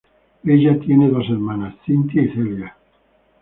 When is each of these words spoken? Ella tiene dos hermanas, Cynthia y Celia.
Ella 0.43 0.79
tiene 0.79 1.09
dos 1.09 1.29
hermanas, 1.29 1.75
Cynthia 1.85 2.23
y 2.23 2.29
Celia. 2.33 2.75